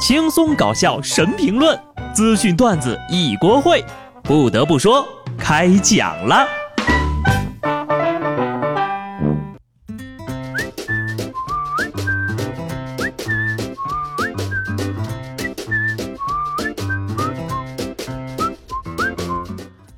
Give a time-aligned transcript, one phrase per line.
[0.00, 1.78] 轻松搞笑神评论，
[2.14, 3.84] 资讯段子一锅烩。
[4.22, 6.48] 不得不说，开讲了。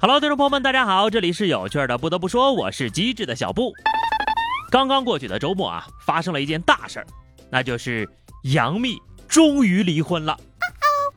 [0.00, 1.98] Hello，听众朋友们，大家好，这里是有趣的。
[1.98, 3.70] 不得不说，我是机智的小布。
[4.70, 7.06] 刚刚过去的周末啊，发生了一件大事儿，
[7.50, 8.08] 那就是
[8.44, 8.96] 杨幂
[9.30, 10.36] 终于离婚了。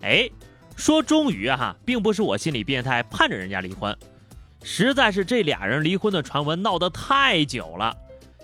[0.04, 0.30] 哎，
[0.78, 3.98] 说终于啊哈，并不是我心理变态盼着人家离婚，
[4.62, 7.98] 实在是这俩人离婚的传闻闹得太久了，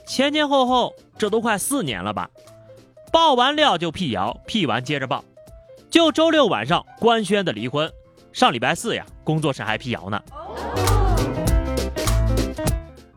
[0.08, 2.28] 前前后后这都快四年了吧。
[3.14, 5.24] 爆完料就辟谣，辟完接着爆，
[5.92, 7.92] 就周六晚上官宣的离婚。
[8.34, 10.24] 上礼拜四呀，工作室还辟谣呢。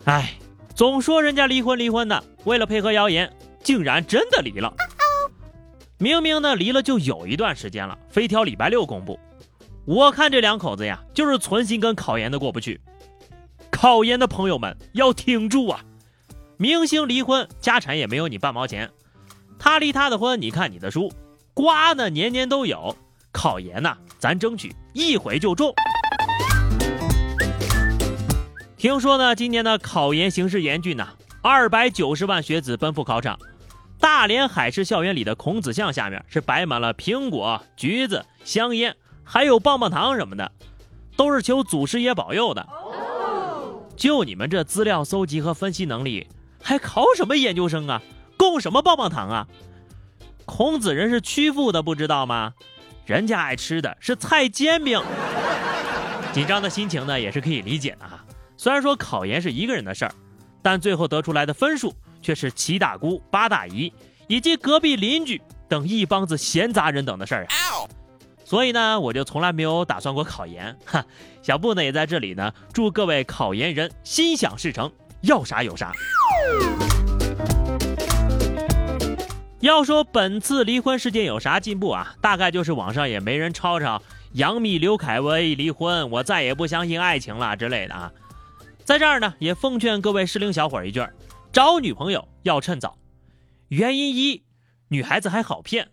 [0.05, 0.35] 哎，
[0.75, 4.75] 总说人家离婚离婚的，为了配合谣言，竟然真的离了。
[6.03, 9.21] 明明呢离了就有一段时间了，非挑礼拜六公布。
[9.85, 12.81] 我看这两口子呀，就是存心跟考研的过不去。
[13.71, 15.81] 考研的朋友们要挺住啊！
[16.57, 18.89] 明星离婚，家产也没有你半毛钱；
[19.61, 21.13] 他离他的婚，你看你的书，
[21.55, 22.97] 瓜呢年年都有。
[23.31, 25.73] 考研呐，咱争取一回就中。
[28.77, 33.39] 听说呢，今年的考研形势严峻呐，二百九十万学子奔赴考场。
[34.03, 40.51] 大连海事校园里的孔子像下面是摆满了苹果、橘子、香烟，还有棒棒糖什么的，
[41.17, 42.67] 都是求祖师爷保佑的。
[43.97, 46.27] 就你们这资料搜集和分析能力，
[46.61, 48.03] 还考什么研究生啊？
[48.37, 49.47] 供什么棒棒糖啊？
[50.47, 52.55] 孔子人是曲阜的，不知道吗？
[53.07, 55.01] 人家爱吃的是菜煎饼，
[56.33, 58.25] 紧张的心情呢也是可以理解的哈。
[58.57, 60.13] 虽然说考研是一个人的事儿，
[60.61, 63.93] 但最后得出来的分数却是七大姑八大姨
[64.29, 67.55] 以及隔壁邻居等一帮子闲杂人等的事儿啊。
[68.45, 71.05] 所以呢，我就从来没有打算过考研哈。
[71.43, 75.93] 小布呢也在这里呢，祝各位考研人心想事成，要啥有啥。
[79.61, 82.15] 要说本次离婚事件有啥进步啊？
[82.21, 84.03] 大概就是网上也没人吵吵
[84.33, 88.13] 杨幂刘恺威离婚，我再也不相信爱情了之类的啊。
[88.85, 91.01] 在这儿呢，也奉劝各位适龄小伙一句：
[91.53, 92.97] 找女朋友要趁早。
[93.69, 94.43] 原因一，
[94.89, 95.85] 女孩子还好骗；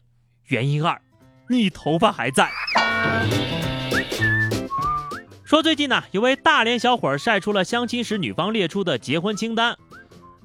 [0.46, 1.02] 原因二，
[1.50, 2.50] 你头发还在。
[5.44, 9.78] 说最近呢，有位大连小伙晒出了相亲时女方列出的结婚清单。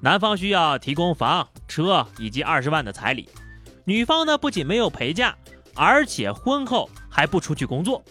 [0.01, 3.29] 男方需要提供房、车以及二十万的彩礼，
[3.85, 5.37] 女方呢不仅没有陪嫁，
[5.77, 8.03] 而且婚后还不出去工作。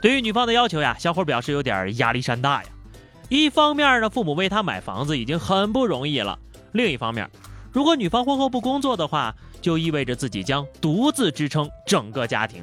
[0.00, 2.68] 对于女方的要求呀，小伙表示有点压力山大呀。
[3.32, 6.38] 一方面呢，父母为他买房子已经很不容易了；
[6.72, 7.30] 另一方面，
[7.72, 12.62] 如果女方婚后不工作的话，就意味着自己将独自支撑整个家庭。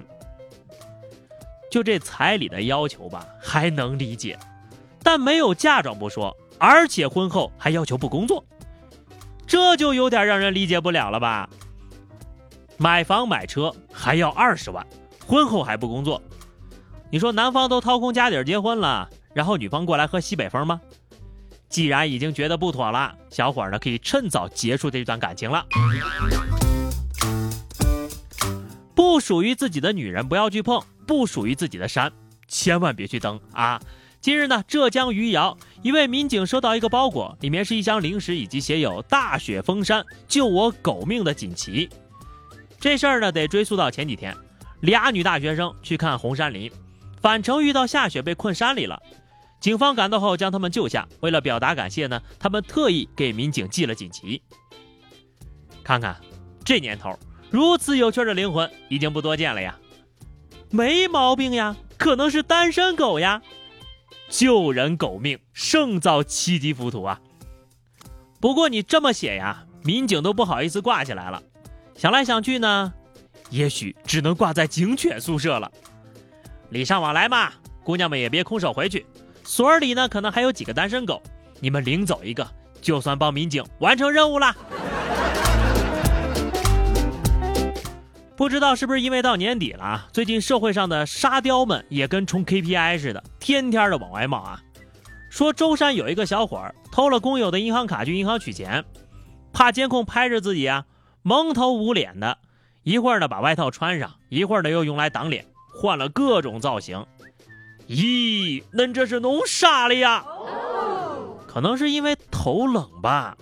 [1.72, 4.38] 就这彩礼的要求吧，还能理解，
[5.02, 6.38] 但没有嫁妆不说。
[6.60, 8.46] 而且婚后还要求不工作，
[9.48, 11.50] 这就有点让人理解不了了吧？
[12.78, 14.86] 买房买车还要二十万，
[15.26, 16.22] 婚后还不工作，
[17.10, 20.80] 你说男方都掏空家底结婚了，然后女方过来喝西北风吗？
[21.70, 25.66] 既然已经觉得不妥了，小伙呢可以趁早结束这段感情了。
[28.96, 32.12] 不属于自己的女人不要去碰，不属于自己的山
[32.48, 33.80] 千万别去登啊！
[34.20, 41.88] 近日呢，浙江余姚一位民警收到一个包裹，里面是一箱零食以及写有“大雪封山，救我狗命”的锦旗。
[42.80, 44.36] 这事儿呢，得追溯到前几天，
[44.82, 46.70] 俩女大学生去看红山林，
[47.22, 49.02] 返程遇到下雪被困山里了。
[49.60, 54.42] 警方赶到后将他们救下，为了表达感谢呢，他们特意给民警寄了锦旗。
[55.84, 56.16] 看看
[56.64, 57.18] 这年头，
[57.50, 59.78] 如此有趣的灵魂已经不多见了呀。
[60.70, 63.42] 没毛病呀，可能是单身狗呀。
[64.30, 67.20] 救人狗命，胜造七级浮屠啊！
[68.40, 71.42] 不过你这么写呀，民警都不好意思挂起来了。
[71.96, 72.94] 想来想去呢，
[73.50, 75.70] 也许只能挂在警犬宿舍了。
[76.70, 77.52] 礼尚往来嘛，
[77.84, 79.06] 姑娘们也别空手回去。
[79.44, 81.22] 所里呢，可能还有几个单身狗，
[81.60, 82.48] 你们领走一个，
[82.82, 84.56] 就算帮民警完成任务了。
[88.36, 94.62] 不知道是不是因为到年底了，最近社会上的沙雕们也跟冲 KPI 似的，天天的往外冒啊。
[95.30, 98.86] 说舟山有一个小伙偷了工友的银行卡去银行取钱，
[99.52, 100.86] 怕监控拍着自己啊，
[101.22, 102.38] 蒙头捂脸的，
[102.84, 105.46] 一会儿呢把外套穿上，一会儿呢又用来挡脸，
[105.80, 107.06] 换了各种造型。
[107.88, 110.26] 咦，恁这是弄啥了呀？
[111.48, 113.38] 可能是因为头冷吧？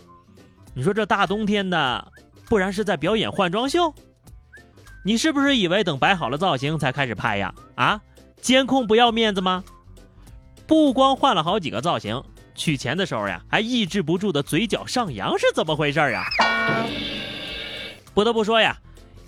[0.76, 2.12] 你说这大冬天的，
[2.48, 3.92] 不然是在表演换装秀？
[5.04, 7.52] 你是不是以为等摆好了造型才开始拍呀？
[7.74, 8.00] 啊，
[8.40, 9.64] 监控不要面子吗？
[10.68, 12.24] 不光换了好几个造型，
[12.54, 16.24] 取钱的时候呀，还抑制不住的嘴角上扬，是怎么回事呀？
[18.14, 18.78] 不得不说呀，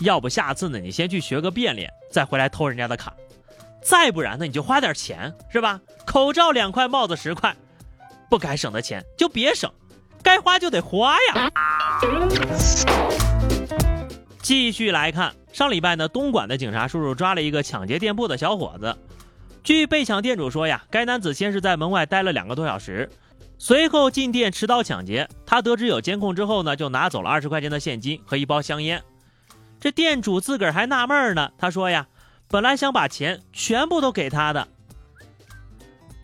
[0.00, 3.12] 要不下次呢，你先去学个变脸，再回来偷人家的卡；
[3.82, 5.78] 再不然呢，你就花点钱，是吧？
[6.06, 7.54] 口罩两块，帽子十块，
[8.30, 9.70] 不该省的钱就别省，
[10.22, 11.50] 该花就得花呀。
[14.40, 18.96] 继续来看，上礼拜呢，东莞的警察叔叔抓了一个抢劫店铺的小伙子。
[19.62, 23.10] 据被抢店主说呀，该男子先是在门外待了两个多小时，
[23.58, 25.28] 随后进店持刀抢劫。
[25.44, 29.02] 他得知有监控之后呢，就拿走了二十块钱的现金和一包香烟。
[29.80, 32.06] 这店主自个儿还纳闷呢，他说呀，
[32.48, 34.68] 本来想把钱全部都给他的，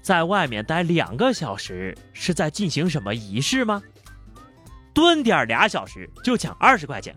[0.03, 3.83] 在外面待两个小时是在进行什么仪式吗？
[4.93, 7.17] 蹲点俩小时就抢二十块钱，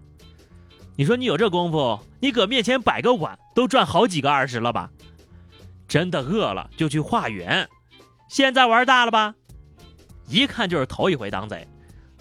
[0.95, 4.89] 你说你有这功夫，你搁面前摆个碗都赚好几个二十了吧？
[5.87, 7.67] 真的饿了就去化缘，
[8.29, 9.35] 现在玩大了吧？
[10.27, 11.67] 一看就是头一回当贼，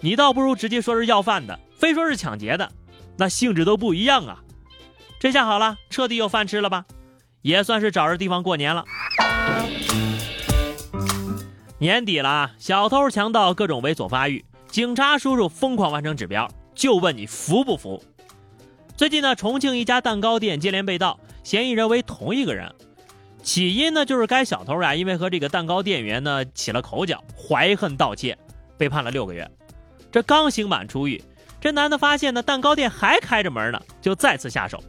[0.01, 2.71] 你倒不如直接说是要饭的，非说是抢劫的，
[3.19, 4.39] 那性质都不一样啊！
[5.19, 6.85] 这下好了，彻底有饭吃了吧？
[7.41, 8.85] 也算是找着地方过年了。
[11.79, 18.01] 年底了，小偷强盗各种猥琐发育，警察叔叔疯狂完成指标，就问你服不服？
[18.95, 22.73] 最近呢，重庆一家蛋糕店接连被盗，嫌疑人为同一个人。
[23.43, 28.37] 起因呢，就是该小偷呀，因为和这个蛋糕店员呢起了口角，怀恨盗窃，
[28.77, 29.49] 被判了六个月。
[30.09, 31.21] 这刚刑满出狱，
[31.61, 34.81] 这男的发现呢蛋糕店还开着门呢，就再次下手。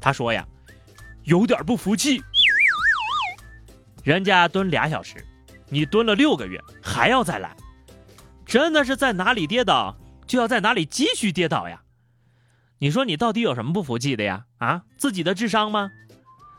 [0.00, 0.46] 他说呀，
[1.24, 2.22] 有点不服气，
[4.04, 5.24] 人家蹲俩小时，
[5.68, 7.56] 你蹲了六个月，还要再来，
[8.46, 9.96] 真的是在哪里跌倒
[10.26, 11.80] 就要在哪里继续跌倒呀？
[12.78, 14.44] 你说你到底有什么不服气的呀？
[14.58, 15.90] 啊，自己的智商吗？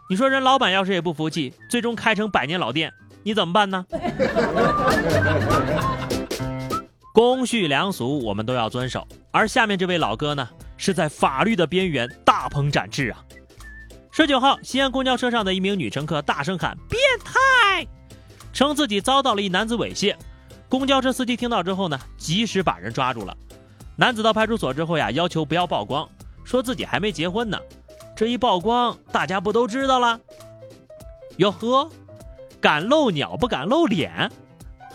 [0.09, 2.91] 你说人老板要是也不服气，最终开成百年老店，
[3.23, 3.85] 你怎么办呢？
[7.13, 10.47] 公序良俗我们都要遵守，而下面这位老哥呢，
[10.77, 13.23] 是在法律的边缘大鹏展翅啊！
[14.11, 17.87] 十九号，西安公交车上的一名女乘客大声喊“变态”，
[18.53, 20.15] 称自己遭到了一男子猥亵。
[20.67, 23.35] 公交车司机听到之后呢，及时把人抓住了。
[23.95, 26.07] 男子到派出所之后呀，要求不要曝光，
[26.43, 27.57] 说自己还没结婚呢。
[28.15, 30.19] 这一曝光，大家不都知道了？
[31.37, 31.89] 哟呵，
[32.61, 34.29] 敢露鸟不敢露脸，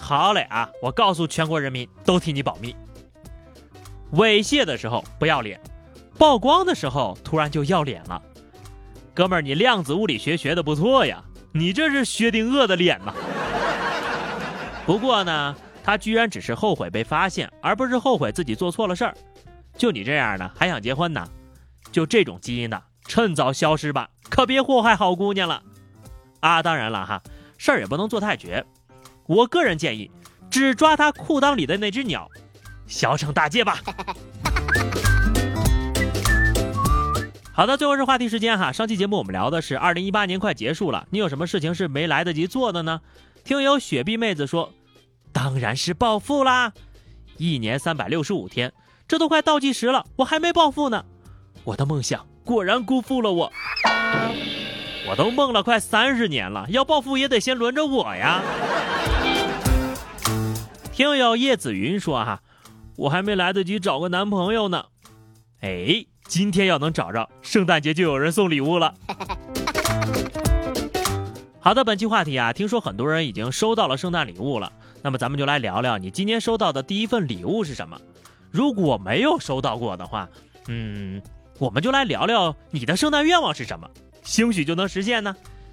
[0.05, 0.69] 好嘞啊！
[0.83, 2.77] 我告诉全国人民，都替你保密。
[4.13, 5.59] 猥亵的时候不要脸，
[6.19, 8.21] 曝光的时候突然就要脸了。
[9.15, 13.15] 哥们儿，你量子物理学学的不错呀，你这是薛定谔的脸呐。
[14.85, 19.15] 不过呢，他居然只是后悔被发现，而不是后悔自己做错了事儿。
[19.75, 21.27] 就你这样的，还想结婚呢？
[21.91, 22.83] 就这种基因的。
[23.07, 25.63] 趁早消失吧，可别祸害好姑娘了。
[26.41, 27.23] 啊，当然了哈，
[27.57, 28.63] 事儿也不能做太绝。
[29.27, 30.11] 我个人建议，
[30.51, 32.29] 只抓他裤裆里的那只鸟，
[32.87, 33.79] 小惩大戒吧。
[37.53, 38.73] 好的，最后是话题时间哈。
[38.73, 43.01] 上期节目我们聊的是二零一八年快结束了，你有什么事情是没来得及做的呢？
[43.45, 44.73] 听友雪碧妹子说，
[45.33, 46.73] 当然是暴富啦！
[47.37, 48.73] 一年三百六十五天，
[49.07, 51.05] 这都快倒计时了，我还没暴富呢。
[51.65, 52.27] 我的梦想。
[52.45, 53.51] 果然辜负了我，
[55.09, 58.43] 我都梦了快三十年了，要暴富也得先轮着我呀。
[60.95, 62.41] 听友叶子云说哈，
[62.95, 64.85] 我还没来得及找个男朋友呢，
[65.61, 68.95] 哎，今天要能找着，圣诞节就有人送礼物了。
[71.59, 74.73] 好的，本期话题啊，听说很多人已经收到了圣诞礼物了，
[75.03, 78.01] 那么咱们就来聊聊你今年收到的第一份礼物是什么？
[78.53, 80.29] 如果没有收到过的话，
[80.69, 81.21] 嗯。
[81.59, 83.89] 我们就来聊聊你的圣诞愿望是什么，
[84.25, 85.37] 兴许就能实现呢。